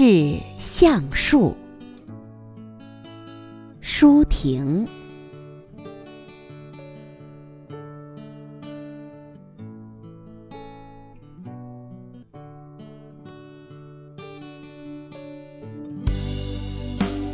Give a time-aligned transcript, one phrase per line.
[0.00, 1.56] 致橡树。
[3.80, 4.86] 舒婷。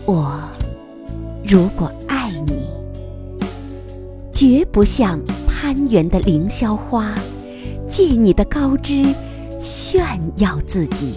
[0.07, 0.41] 我
[1.47, 2.71] 如果爱你，
[4.33, 7.15] 绝不像攀援的凌霄花，
[7.87, 9.15] 借你的高枝
[9.61, 11.13] 炫耀自己。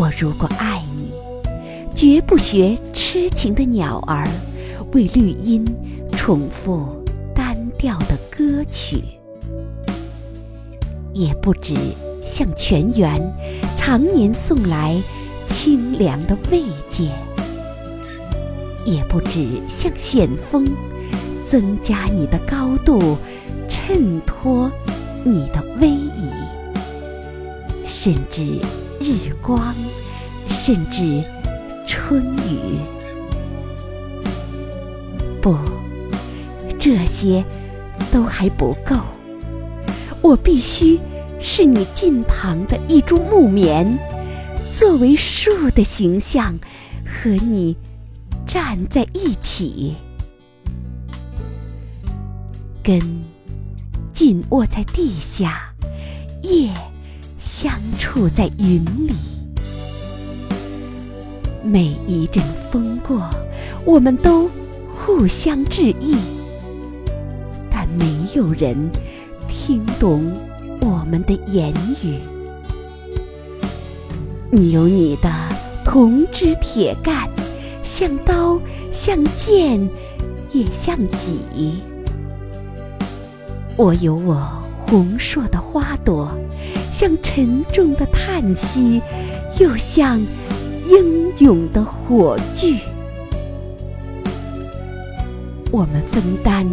[0.00, 1.12] 我如果爱你，
[1.92, 4.28] 绝不学痴情的鸟儿，
[4.92, 5.64] 为绿荫
[6.16, 6.86] 重复
[7.34, 9.02] 单调的歌曲，
[11.12, 11.74] 也不止
[12.24, 13.20] 向泉源
[13.76, 15.02] 常年送来
[15.48, 17.10] 清凉的慰藉，
[18.84, 20.64] 也不止向险峰
[21.44, 23.18] 增加你的高度，
[23.68, 24.70] 衬托
[25.24, 26.30] 你的威仪，
[27.84, 28.60] 甚至。
[29.00, 29.74] 日光，
[30.48, 31.22] 甚至
[31.86, 32.78] 春雨，
[35.40, 35.56] 不，
[36.78, 37.44] 这些
[38.10, 38.96] 都还不够。
[40.20, 40.98] 我必须
[41.40, 43.98] 是你近旁的一株木棉，
[44.68, 46.58] 作为树的形象，
[47.04, 47.76] 和你
[48.46, 49.94] 站在一起，
[52.82, 53.00] 根
[54.12, 55.72] 紧握在地下，
[56.42, 56.70] 叶。
[58.08, 59.12] 相触在云里，
[61.62, 63.22] 每一阵风过，
[63.84, 64.48] 我们都
[64.96, 66.16] 互相致意，
[67.70, 68.74] 但没有人
[69.46, 70.32] 听懂
[70.80, 71.70] 我们的言
[72.02, 72.18] 语。
[74.50, 75.30] 你有你的
[75.84, 77.28] 铜枝铁干，
[77.82, 78.58] 像刀，
[78.90, 79.86] 像剑，
[80.52, 81.34] 也像戟；
[83.76, 84.66] 我有我。
[84.88, 86.30] 红硕的花朵，
[86.90, 89.02] 像沉重的叹息，
[89.60, 90.18] 又像
[90.88, 92.78] 英勇的火炬。
[95.70, 96.66] 我们分担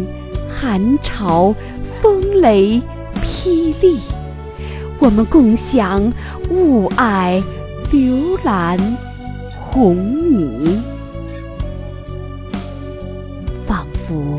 [0.48, 2.80] 寒潮、风雷、
[3.22, 3.98] 霹雳；
[4.98, 6.10] 我们共享
[6.48, 7.44] 雾霭、
[7.92, 8.78] 流岚、
[9.60, 10.80] 红霓，
[13.66, 14.38] 仿佛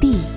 [0.00, 0.33] 地。